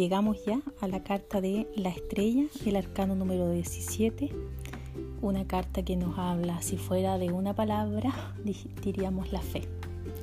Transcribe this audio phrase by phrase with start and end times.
[0.00, 4.30] llegamos ya a la carta de la estrella, el arcano número 17,
[5.20, 8.10] una carta que nos habla, si fuera de una palabra,
[8.82, 9.68] diríamos la fe,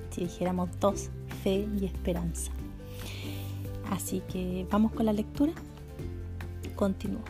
[0.10, 1.12] si dijéramos dos,
[1.44, 2.52] fe y esperanza.
[3.92, 5.54] Así que vamos con la lectura.
[6.76, 7.22] Continúo.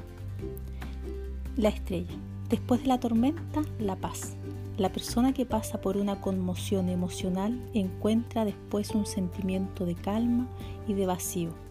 [1.57, 2.15] La estrella.
[2.47, 4.37] Después de la tormenta, la paz.
[4.77, 10.47] La persona que pasa por una conmoción emocional encuentra después un sentimiento de calma
[10.87, 11.66] y de vacío.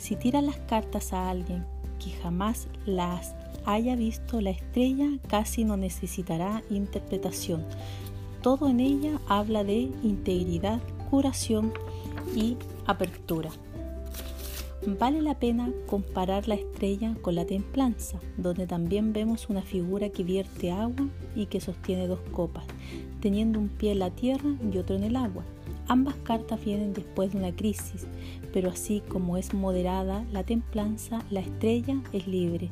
[0.00, 1.66] Si tira las cartas a alguien
[2.02, 3.34] que jamás las
[3.66, 7.66] haya visto, la estrella casi no necesitará interpretación.
[8.40, 11.74] Todo en ella habla de integridad, curación
[12.34, 13.50] y apertura.
[14.86, 20.24] Vale la pena comparar la estrella con la templanza, donde también vemos una figura que
[20.24, 22.64] vierte agua y que sostiene dos copas,
[23.20, 25.44] teniendo un pie en la tierra y otro en el agua.
[25.90, 28.06] Ambas cartas vienen después de una crisis,
[28.52, 32.70] pero así como es moderada la templanza, la estrella es libre.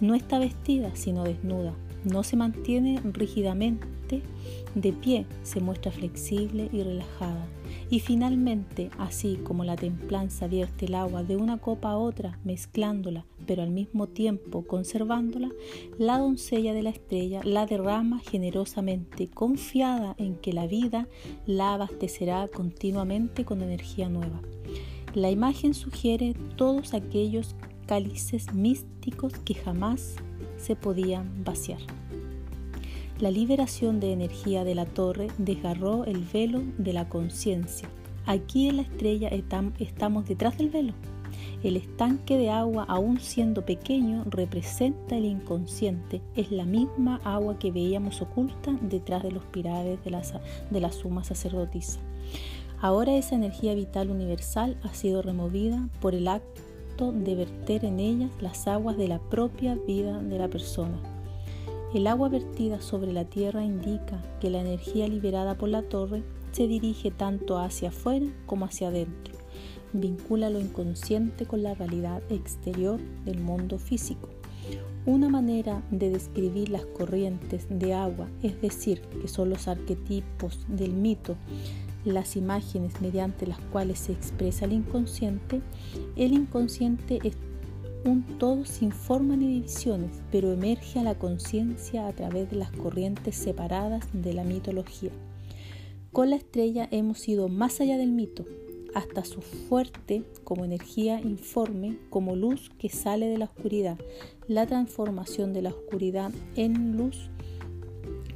[0.00, 1.74] No está vestida, sino desnuda.
[2.04, 4.22] No se mantiene rígidamente
[4.74, 7.44] de pie, se muestra flexible y relajada.
[7.90, 13.26] Y finalmente, así como la templanza vierte el agua de una copa a otra, mezclándola,
[13.46, 15.50] pero al mismo tiempo conservándola,
[15.98, 21.08] la doncella de la estrella la derrama generosamente, confiada en que la vida
[21.46, 24.40] la abastecerá continuamente con energía nueva.
[25.14, 27.54] La imagen sugiere todos aquellos
[27.86, 30.16] cálices místicos que jamás
[30.58, 31.80] se podían vaciar.
[33.18, 37.88] La liberación de energía de la torre desgarró el velo de la conciencia.
[38.26, 40.92] Aquí en la estrella estamos detrás del velo.
[41.66, 46.22] El estanque de agua, aun siendo pequeño, representa el inconsciente.
[46.36, 50.22] Es la misma agua que veíamos oculta detrás de los pilares de la,
[50.70, 51.98] de la suma sacerdotisa.
[52.80, 58.30] Ahora esa energía vital universal ha sido removida por el acto de verter en ellas
[58.40, 61.00] las aguas de la propia vida de la persona.
[61.92, 66.68] El agua vertida sobre la tierra indica que la energía liberada por la torre se
[66.68, 69.35] dirige tanto hacia afuera como hacia adentro.
[69.92, 74.28] Vincula lo inconsciente con la realidad exterior del mundo físico.
[75.04, 80.92] Una manera de describir las corrientes de agua, es decir, que son los arquetipos del
[80.92, 81.36] mito,
[82.04, 85.60] las imágenes mediante las cuales se expresa el inconsciente,
[86.16, 87.36] el inconsciente es
[88.04, 92.70] un todo sin forma ni divisiones, pero emerge a la conciencia a través de las
[92.70, 95.10] corrientes separadas de la mitología.
[96.12, 98.44] Con la estrella hemos ido más allá del mito,
[98.96, 103.98] hasta su fuerte como energía informe, como luz que sale de la oscuridad.
[104.48, 107.28] La transformación de la oscuridad en luz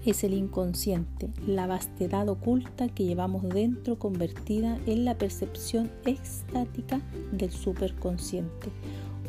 [0.04, 7.00] es el inconsciente, la vastedad oculta que llevamos dentro convertida en la percepción extática
[7.32, 8.70] del superconsciente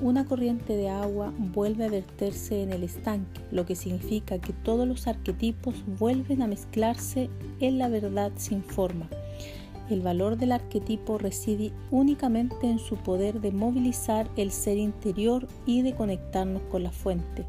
[0.02, 4.88] una corriente de agua vuelve a verterse en el estanque, lo que significa que todos
[4.88, 9.08] los arquetipos vuelven a mezclarse en la verdad sin forma.
[9.90, 15.81] El valor del arquetipo reside únicamente en su poder de movilizar el ser interior y
[15.81, 17.46] de conectarnos con la fuente.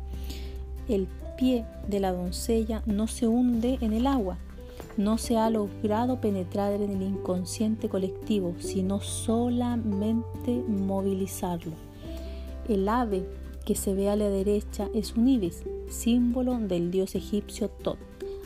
[0.88, 1.06] El
[1.37, 4.38] pie de la doncella no se hunde en el agua,
[4.97, 11.72] no se ha logrado penetrar en el inconsciente colectivo, sino solamente movilizarlo.
[12.69, 13.25] El ave
[13.65, 17.98] que se ve a la derecha es un ibis, símbolo del dios egipcio Tot,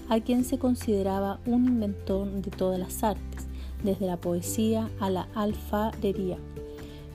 [0.08, 3.45] a quien se consideraba un inventor de todas las artes,
[3.82, 6.38] desde la poesía a la alfarería.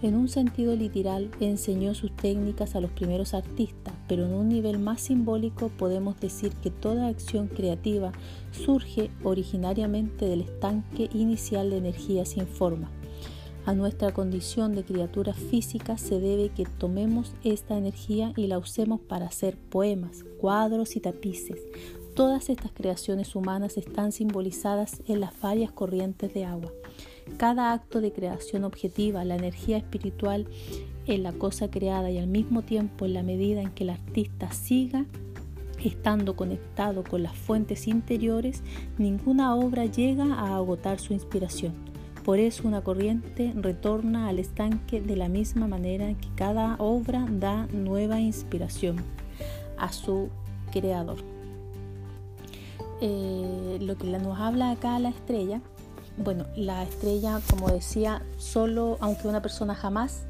[0.01, 4.79] En un sentido literal, enseñó sus técnicas a los primeros artistas, pero en un nivel
[4.79, 8.11] más simbólico podemos decir que toda acción creativa
[8.51, 12.89] surge originariamente del estanque inicial de energía sin forma
[13.65, 18.99] a nuestra condición de criatura física se debe que tomemos esta energía y la usemos
[19.01, 21.59] para hacer poemas, cuadros y tapices.
[22.15, 26.71] Todas estas creaciones humanas están simbolizadas en las varias corrientes de agua.
[27.37, 30.47] Cada acto de creación objetiva, la energía espiritual
[31.07, 34.51] en la cosa creada y al mismo tiempo en la medida en que el artista
[34.51, 35.05] siga
[35.83, 38.61] estando conectado con las fuentes interiores,
[38.97, 41.73] ninguna obra llega a agotar su inspiración.
[42.23, 47.65] Por eso una corriente retorna al estanque de la misma manera que cada obra da
[47.67, 48.97] nueva inspiración
[49.77, 50.29] a su
[50.71, 51.40] creador.
[53.01, 55.59] Eh, lo que nos habla acá la estrella,
[56.17, 60.23] bueno, la estrella, como decía, solo, aunque una persona jamás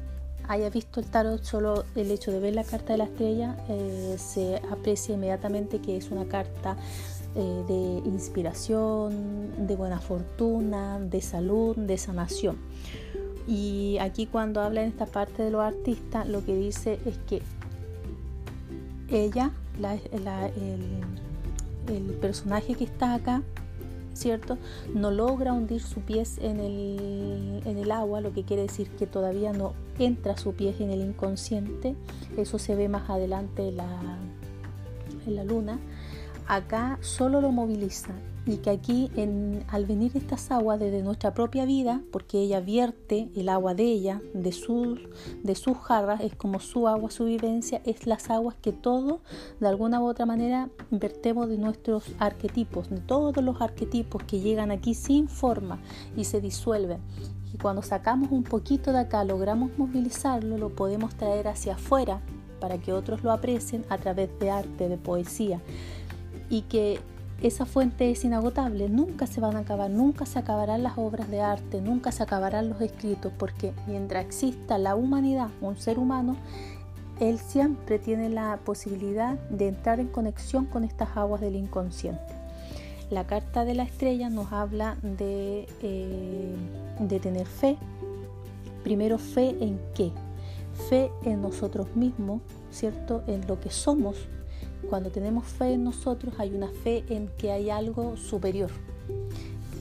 [0.48, 4.16] haya visto el tarot, solo el hecho de ver la carta de la estrella eh,
[4.18, 6.76] se aprecia inmediatamente que es una carta
[7.34, 12.56] eh, de inspiración, de buena fortuna, de salud, de sanación.
[13.46, 17.42] Y aquí cuando habla en esta parte de los artistas, lo que dice es que
[19.08, 20.28] ella, el,
[22.20, 23.42] personaje que está acá,
[24.14, 24.58] ¿cierto?
[24.94, 29.06] No logra hundir su pies en el, en el, agua, lo que quiere decir que
[29.06, 31.94] todavía no entra su pie en el inconsciente.
[32.36, 34.18] Eso se ve más adelante en la,
[35.26, 35.78] en la luna.
[36.46, 38.12] Acá solo lo moviliza
[38.44, 43.30] y que aquí en, al venir estas aguas desde nuestra propia vida, porque ella vierte
[43.36, 45.00] el agua de ella, de sus,
[45.42, 49.20] de sus jarras, es como su agua, su vivencia, es las aguas que todos,
[49.60, 54.72] de alguna u otra manera, vertemos de nuestros arquetipos, de todos los arquetipos que llegan
[54.72, 55.78] aquí sin forma
[56.16, 56.98] y se disuelven.
[57.54, 62.20] Y cuando sacamos un poquito de acá, logramos movilizarlo, lo podemos traer hacia afuera
[62.60, 65.60] para que otros lo aprecien a través de arte, de poesía.
[66.48, 67.00] Y que
[67.42, 71.40] esa fuente es inagotable, nunca se van a acabar, nunca se acabarán las obras de
[71.40, 76.36] arte, nunca se acabarán los escritos, porque mientras exista la humanidad, un ser humano,
[77.18, 82.32] él siempre tiene la posibilidad de entrar en conexión con estas aguas del inconsciente.
[83.10, 86.54] La carta de la estrella nos habla de, eh,
[87.00, 87.76] de tener fe.
[88.84, 90.12] Primero fe en qué?
[90.88, 92.40] Fe en nosotros mismos,
[92.70, 93.22] ¿cierto?
[93.26, 94.16] En lo que somos,
[94.92, 98.70] cuando tenemos fe en nosotros hay una fe en que hay algo superior,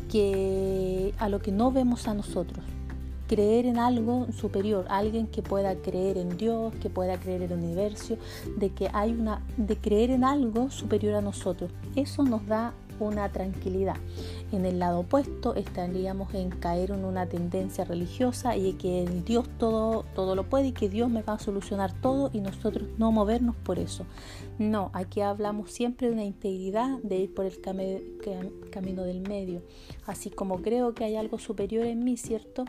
[0.10, 2.64] que a lo que no vemos a nosotros.
[3.28, 7.58] Creer en algo superior, alguien que pueda creer en Dios, que pueda creer en el
[7.58, 8.16] universo,
[8.58, 11.70] de que hay una, de creer en algo superior a nosotros.
[11.98, 13.96] Eso nos da una tranquilidad.
[14.52, 20.04] En el lado opuesto estaríamos en caer en una tendencia religiosa y que Dios todo,
[20.14, 23.56] todo lo puede y que Dios me va a solucionar todo y nosotros no movernos
[23.56, 24.06] por eso.
[24.60, 29.62] No, aquí hablamos siempre de una integridad, de ir por el camino del medio.
[30.06, 32.66] Así como creo que hay algo superior en mí, ¿cierto?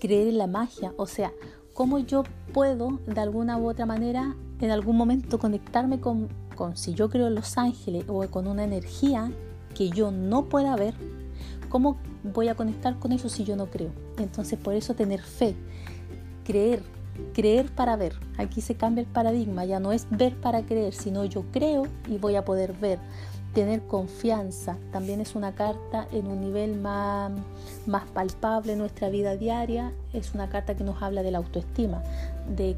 [0.00, 1.32] Creer en la magia, o sea,
[1.74, 6.28] cómo yo puedo de alguna u otra manera en algún momento conectarme con
[6.74, 9.30] si yo creo en los ángeles o con una energía
[9.74, 10.94] que yo no pueda ver,
[11.68, 13.90] ¿cómo voy a conectar con eso si yo no creo?
[14.18, 15.54] Entonces por eso tener fe,
[16.44, 16.82] creer,
[17.32, 18.14] creer para ver.
[18.38, 22.18] Aquí se cambia el paradigma, ya no es ver para creer, sino yo creo y
[22.18, 22.98] voy a poder ver.
[23.54, 27.32] Tener confianza también es una carta en un nivel más,
[27.84, 29.92] más palpable en nuestra vida diaria.
[30.12, 32.00] Es una carta que nos habla de la autoestima,
[32.48, 32.76] de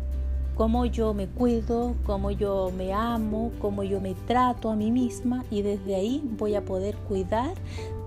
[0.56, 5.44] cómo yo me cuido, cómo yo me amo, cómo yo me trato a mí misma
[5.50, 7.54] y desde ahí voy a poder cuidar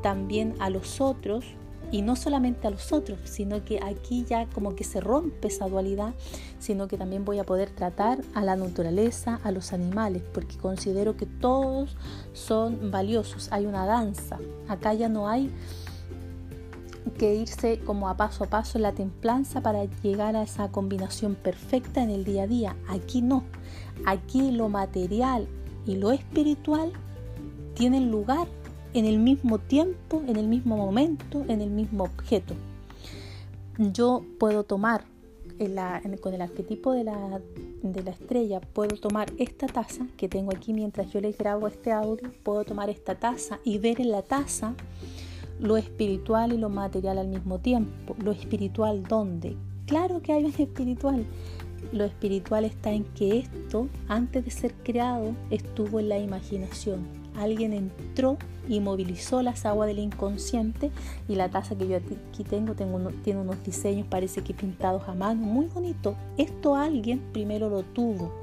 [0.01, 1.45] también a los otros
[1.91, 5.67] y no solamente a los otros, sino que aquí ya como que se rompe esa
[5.67, 6.13] dualidad,
[6.59, 11.15] sino que también voy a poder tratar a la naturaleza, a los animales, porque considero
[11.15, 11.95] que todos
[12.33, 15.51] son valiosos, hay una danza, acá ya no hay
[17.17, 22.01] que irse como a paso a paso la templanza para llegar a esa combinación perfecta
[22.01, 22.75] en el día a día.
[22.87, 23.43] Aquí no.
[24.05, 25.47] Aquí lo material
[25.85, 26.91] y lo espiritual
[27.75, 28.47] tienen lugar
[28.93, 32.55] en el mismo tiempo, en el mismo momento, en el mismo objeto.
[33.77, 35.03] Yo puedo tomar
[36.21, 37.41] con el arquetipo de la,
[37.81, 41.91] de la estrella, puedo tomar esta taza que tengo aquí mientras yo les grabo este
[41.91, 44.73] audio, puedo tomar esta taza y ver en la taza
[45.59, 48.15] lo espiritual y lo material al mismo tiempo.
[48.19, 49.55] Lo espiritual, ¿dónde?
[49.85, 51.25] Claro que hay un espiritual.
[51.91, 57.05] Lo espiritual está en que esto, antes de ser creado, estuvo en la imaginación.
[57.37, 58.37] Alguien entró
[58.67, 60.91] y movilizó las aguas del inconsciente
[61.27, 65.13] y la taza que yo aquí tengo, tengo tiene unos diseños, parece que pintados a
[65.13, 66.15] mano, muy bonito.
[66.37, 68.33] Esto alguien primero lo tuvo,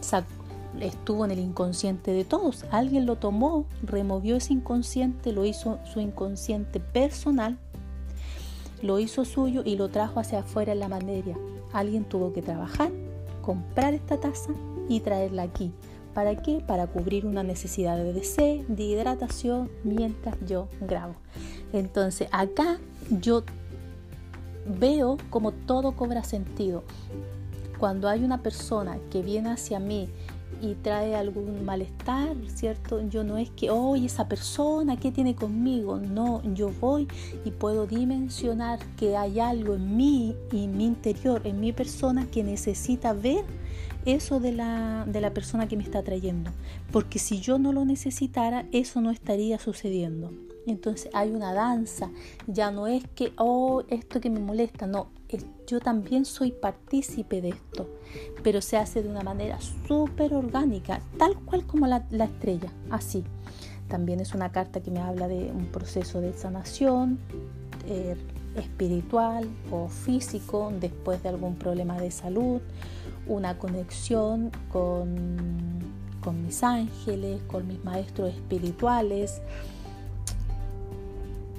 [0.00, 0.37] sacó
[0.80, 2.64] estuvo en el inconsciente de todos.
[2.70, 7.58] Alguien lo tomó, removió ese inconsciente, lo hizo su inconsciente personal,
[8.82, 11.36] lo hizo suyo y lo trajo hacia afuera en la materia.
[11.72, 12.90] Alguien tuvo que trabajar,
[13.42, 14.52] comprar esta taza
[14.88, 15.72] y traerla aquí.
[16.14, 16.62] ¿Para qué?
[16.66, 21.14] Para cubrir una necesidad de deseo, de hidratación mientras yo grabo.
[21.72, 22.78] Entonces acá
[23.20, 23.44] yo
[24.66, 26.82] veo como todo cobra sentido.
[27.78, 30.08] Cuando hay una persona que viene hacia mí
[30.60, 33.06] y trae algún malestar, ¿cierto?
[33.08, 35.98] Yo no es que, hoy esa persona, ¿qué tiene conmigo?
[35.98, 37.08] No, yo voy
[37.44, 42.26] y puedo dimensionar que hay algo en mí y en mi interior, en mi persona,
[42.26, 43.44] que necesita ver
[44.04, 46.50] eso de la, de la persona que me está trayendo.
[46.92, 50.32] Porque si yo no lo necesitara, eso no estaría sucediendo.
[50.68, 52.10] Entonces hay una danza,
[52.46, 55.08] ya no es que, oh, esto que me molesta, no,
[55.66, 57.88] yo también soy partícipe de esto,
[58.42, 63.24] pero se hace de una manera súper orgánica, tal cual como la, estrella, así.
[63.88, 67.18] También es una carta que me habla de un proceso de sanación,
[67.86, 68.14] eh,
[68.56, 72.60] espiritual o físico después de algún problema de salud,
[73.26, 75.80] una conexión con,
[76.22, 79.40] con mis ángeles, con mis maestros espirituales,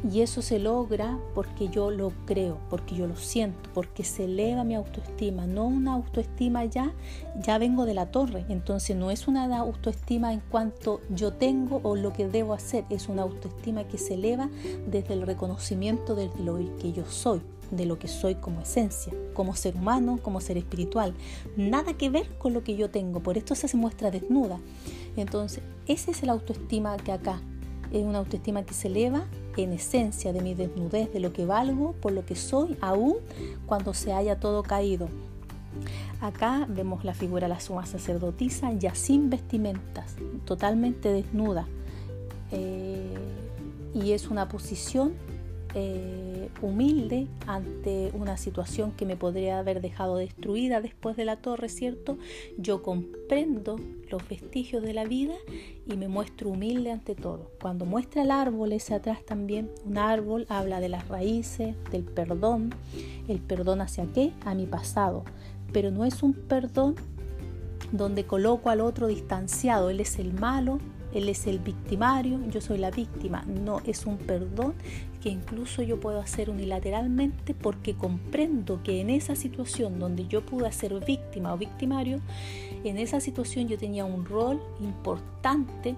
[0.04, 4.64] y eso se logra porque yo lo creo, porque yo lo siento, porque se eleva
[4.64, 6.94] mi autoestima, no una autoestima ya,
[7.42, 11.96] ya vengo de la torre, entonces no es una autoestima en cuanto yo tengo o
[11.96, 14.50] lo que debo hacer, es una autoestima que se eleva
[14.88, 17.42] desde el reconocimiento de lo que yo soy,
[17.72, 21.14] de lo que soy como esencia, como ser humano, como ser espiritual.
[21.56, 24.60] Nada que ver con lo que yo tengo, por esto se muestra desnuda.
[25.18, 27.42] Entonces, esa es la autoestima que acá.
[27.92, 29.26] Es una autoestima que se eleva
[29.58, 33.18] en esencia de mi desnudez, de lo que valgo, por lo que soy, aún
[33.66, 35.10] cuando se haya todo caído.
[36.22, 40.16] Acá vemos la figura de la suma sacerdotisa ya sin vestimentas,
[40.46, 41.68] totalmente desnuda.
[42.52, 43.18] Eh,
[43.94, 45.14] y es una posición
[45.76, 51.70] eh, humilde ante una situación que me podría haber dejado destruida después de la torre,
[51.70, 52.18] ¿cierto?
[52.58, 55.36] Yo comprendo los vestigios de la vida
[55.86, 57.52] y me muestro humilde ante todo.
[57.62, 62.74] Cuando muestra el árbol ese atrás también, un árbol habla de las raíces, del perdón.
[63.28, 64.34] ¿El perdón hacia qué?
[64.46, 65.24] A mi pasado.
[65.72, 66.96] Pero no es un perdón
[67.92, 70.80] donde coloco al otro distanciado, él es el malo,
[71.14, 73.44] él es el victimario, yo soy la víctima.
[73.48, 74.76] No, es un perdón
[75.22, 80.72] que incluso yo puedo hacer unilateralmente porque comprendo que en esa situación donde yo pude
[80.72, 82.20] ser víctima o victimario,
[82.84, 85.96] en esa situación yo tenía un rol importante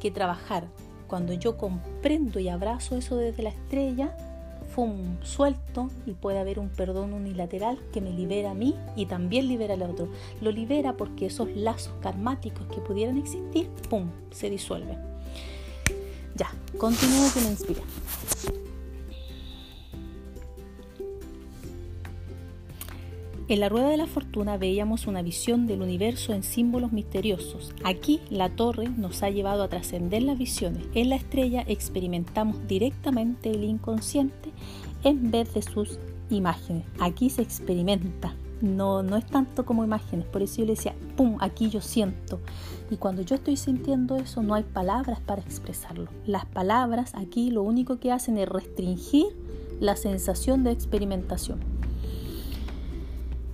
[0.00, 0.68] que trabajar.
[1.06, 4.14] Cuando yo comprendo y abrazo eso desde la estrella,
[4.78, 9.48] un suelto y puede haber un perdón unilateral que me libera a mí y también
[9.48, 10.08] libera al otro.
[10.40, 14.98] Lo libera porque esos lazos karmáticos que pudieran existir, ¡pum!, se disuelven.
[16.38, 17.82] Ya, continúo que me inspira.
[23.48, 27.72] En la rueda de la fortuna veíamos una visión del universo en símbolos misteriosos.
[27.82, 30.84] Aquí la torre nos ha llevado a trascender las visiones.
[30.94, 34.50] En la estrella experimentamos directamente el inconsciente
[35.02, 36.84] en vez de sus imágenes.
[37.00, 38.34] Aquí se experimenta.
[38.60, 41.36] No, no es tanto como imágenes, por eso yo le decía, ¡pum!
[41.40, 42.40] Aquí yo siento.
[42.90, 46.08] Y cuando yo estoy sintiendo eso, no hay palabras para expresarlo.
[46.26, 49.26] Las palabras aquí lo único que hacen es restringir
[49.80, 51.60] la sensación de experimentación.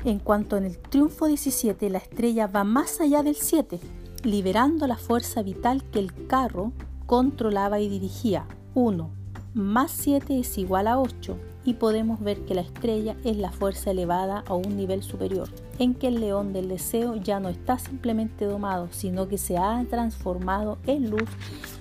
[0.05, 3.81] En cuanto en el triunfo 17, la estrella va más allá del 7,
[4.23, 6.73] liberando la fuerza vital que el carro
[7.07, 8.47] controlaba y dirigía.
[8.75, 13.51] 1 más 7 es igual a 8 y podemos ver que la estrella es la
[13.51, 17.79] fuerza elevada a un nivel superior, en que el león del deseo ya no está
[17.79, 21.29] simplemente domado, sino que se ha transformado en luz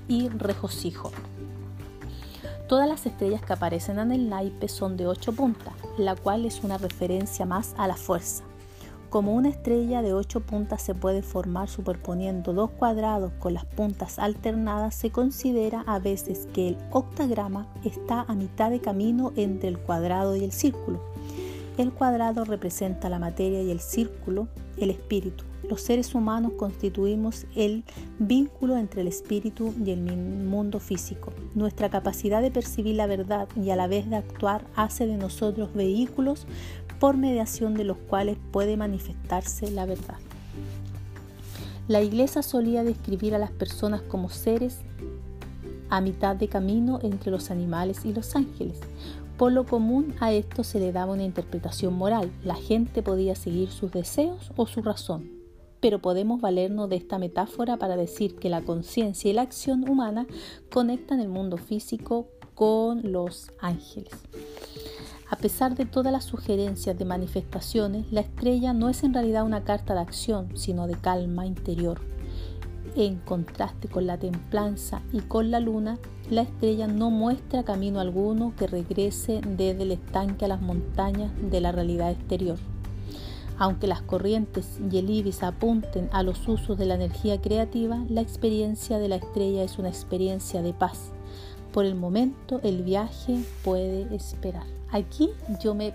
[0.07, 1.11] y regocijo.
[2.67, 6.63] Todas las estrellas que aparecen en el naipe son de 8 puntas, la cual es
[6.63, 8.43] una referencia más a la fuerza.
[9.13, 14.17] Como una estrella de 8 puntas se puede formar superponiendo dos cuadrados con las puntas
[14.17, 19.77] alternadas, se considera a veces que el octagrama está a mitad de camino entre el
[19.77, 20.99] cuadrado y el círculo.
[21.77, 25.43] El cuadrado representa la materia y el círculo el espíritu.
[25.69, 27.83] Los seres humanos constituimos el
[28.19, 31.31] vínculo entre el espíritu y el mundo físico.
[31.55, 35.73] Nuestra capacidad de percibir la verdad y a la vez de actuar hace de nosotros
[35.73, 36.47] vehículos
[36.99, 40.17] por mediación de los cuales puede manifestarse la verdad.
[41.87, 44.79] La iglesia solía describir a las personas como seres
[45.89, 48.79] a mitad de camino entre los animales y los ángeles.
[49.37, 52.31] Por lo común a esto se le daba una interpretación moral.
[52.43, 55.29] La gente podía seguir sus deseos o su razón.
[55.81, 60.25] Pero podemos valernos de esta metáfora para decir que la conciencia y la acción humana
[60.71, 64.13] conectan el mundo físico con los ángeles.
[65.33, 69.63] A pesar de todas las sugerencias de manifestaciones, la estrella no es en realidad una
[69.63, 72.01] carta de acción, sino de calma interior.
[72.95, 75.97] En contraste con la templanza y con la luna,
[76.29, 81.61] la estrella no muestra camino alguno que regrese desde el estanque a las montañas de
[81.61, 82.59] la realidad exterior.
[83.57, 88.21] Aunque las corrientes y el ibis apunten a los usos de la energía creativa, la
[88.21, 91.11] experiencia de la estrella es una experiencia de paz.
[91.73, 94.67] Por el momento el viaje puede esperar.
[94.91, 95.91] Aquí yo me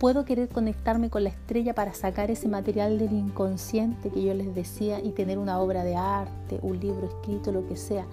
[0.00, 4.52] puedo querer conectarme con la estrella para sacar ese material del inconsciente que yo les
[4.52, 8.06] decía y tener una obra de arte, un libro escrito, lo que sea.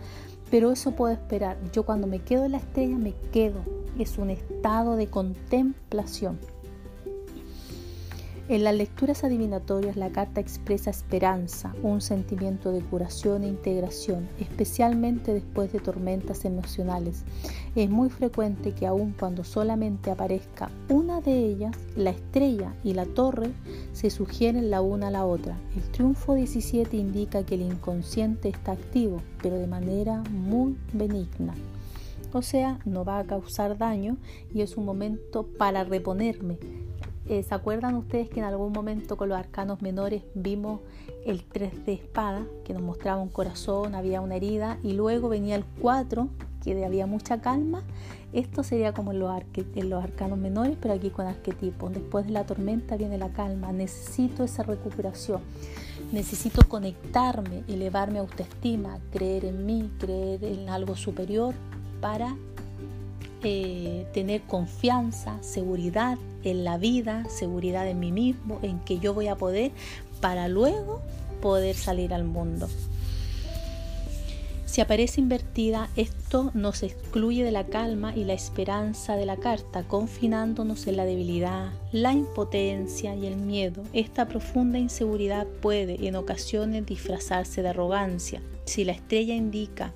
[0.51, 1.57] Pero eso puedo esperar.
[1.73, 3.63] Yo cuando me quedo en la estrella me quedo.
[3.97, 6.37] Es un estado de contemplación.
[8.49, 15.33] En las lecturas adivinatorias la carta expresa esperanza, un sentimiento de curación e integración, especialmente
[15.33, 17.25] después de tormentas emocionales.
[17.75, 23.05] Es muy frecuente que aun cuando solamente aparezca una de ellas, la estrella y la
[23.05, 23.51] torre
[23.91, 25.57] se sugieren la una a la otra.
[25.75, 31.53] El triunfo 17 indica que el inconsciente está activo, pero de manera muy benigna.
[32.31, 34.15] O sea, no va a causar daño
[34.53, 36.59] y es un momento para reponerme
[37.29, 40.81] eh, ¿Se acuerdan ustedes que en algún momento con los arcanos menores vimos
[41.25, 45.55] el 3 de espada, que nos mostraba un corazón, había una herida, y luego venía
[45.55, 46.29] el 4,
[46.63, 47.83] que había mucha calma?
[48.33, 49.31] Esto sería como en los,
[49.75, 51.93] los arcanos menores, pero aquí con arquetipos.
[51.93, 53.71] Después de la tormenta viene la calma.
[53.71, 55.41] Necesito esa recuperación.
[56.11, 61.55] Necesito conectarme, elevar mi autoestima, creer en mí, creer en algo superior
[62.01, 62.35] para
[63.43, 69.27] eh, tener confianza, seguridad en la vida, seguridad en mí mismo, en que yo voy
[69.27, 69.71] a poder
[70.21, 71.01] para luego
[71.41, 72.67] poder salir al mundo.
[74.65, 79.83] Si aparece invertida, esto nos excluye de la calma y la esperanza de la carta,
[79.83, 83.81] confinándonos en la debilidad, la impotencia y el miedo.
[83.93, 88.41] Esta profunda inseguridad puede en ocasiones disfrazarse de arrogancia.
[88.65, 89.93] Si la estrella indica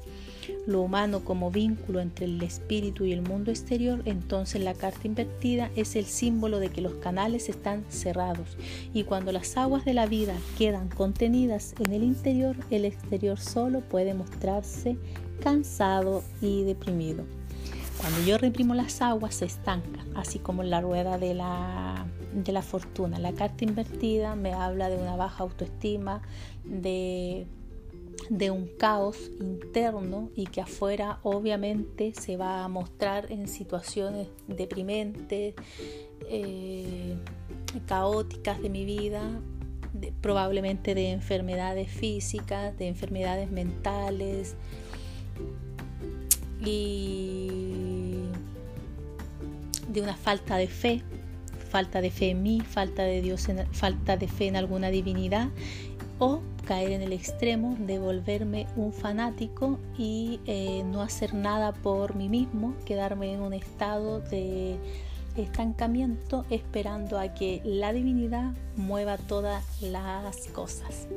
[0.68, 5.72] lo humano como vínculo entre el espíritu y el mundo exterior, entonces la carta invertida
[5.76, 8.58] es el símbolo de que los canales están cerrados
[8.94, 13.82] y cuando las aguas de la vida quedan contenidas en el interior, el exterior solo
[13.82, 14.98] puede mostrarse
[15.42, 17.26] cansado y deprimido.
[18.00, 22.64] Cuando yo reprimo las aguas se estanca, así como la rueda de la, de la
[22.64, 23.20] fortuna.
[23.20, 26.24] La carta invertida me habla de una baja autoestima,
[26.64, 27.46] de
[28.30, 35.56] de un caos interno y que afuera obviamente se va a mostrar en situaciones deprimentes,
[36.30, 37.16] eh,
[37.88, 39.42] caóticas de mi vida,
[40.22, 44.56] probablemente de enfermedades físicas, de enfermedades mentales.
[46.64, 48.12] Y
[49.90, 51.02] de una falta de fe,
[51.70, 55.50] falta de fe en mí, falta de Dios, falta de fe en alguna divinidad
[56.22, 62.16] o caer en el extremo de volverme un fanático y eh, no hacer nada por
[62.16, 64.78] mí mismo, quedarme en un estado de
[65.36, 71.08] estancamiento esperando a que la divinidad mueva todas las cosas.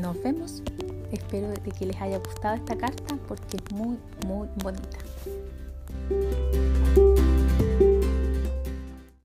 [0.00, 0.62] Nos vemos.
[1.10, 4.98] Espero que les haya gustado esta carta porque es muy, muy bonita.